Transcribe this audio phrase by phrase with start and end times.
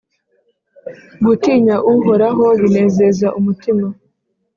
[1.25, 3.85] Gutinya Uhoraho binezeza umutima,